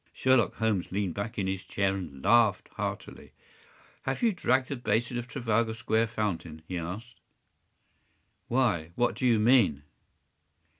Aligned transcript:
”Sherlock 0.13 0.55
Holmes 0.55 0.91
leaned 0.91 1.13
back 1.13 1.37
in 1.37 1.45
his 1.45 1.63
chair 1.63 1.93
and 1.95 2.25
laughed 2.25 2.69
heartily. 2.69 3.33
“Have 4.01 4.23
you 4.23 4.33
dragged 4.33 4.69
the 4.69 4.75
basin 4.75 5.19
of 5.19 5.27
Trafalgar 5.27 5.75
Square 5.75 6.07
fountain?” 6.07 6.63
he 6.67 6.75
asked. 6.79 7.21
“Why? 8.47 8.93
What 8.95 9.13
do 9.13 9.27
you 9.27 9.37
mean? 9.39 9.83